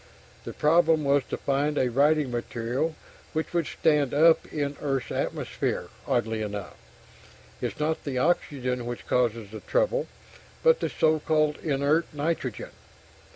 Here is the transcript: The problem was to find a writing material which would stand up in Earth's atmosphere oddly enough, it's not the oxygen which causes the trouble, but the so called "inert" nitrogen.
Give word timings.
The 0.45 0.53
problem 0.53 1.03
was 1.03 1.21
to 1.29 1.37
find 1.37 1.77
a 1.77 1.91
writing 1.91 2.31
material 2.31 2.95
which 3.33 3.53
would 3.53 3.67
stand 3.67 4.15
up 4.15 4.51
in 4.51 4.75
Earth's 4.81 5.11
atmosphere 5.11 5.89
oddly 6.07 6.41
enough, 6.41 6.75
it's 7.61 7.79
not 7.79 8.03
the 8.03 8.17
oxygen 8.17 8.87
which 8.87 9.05
causes 9.05 9.51
the 9.51 9.59
trouble, 9.59 10.07
but 10.63 10.79
the 10.79 10.89
so 10.89 11.19
called 11.19 11.59
"inert" 11.59 12.07
nitrogen. 12.13 12.71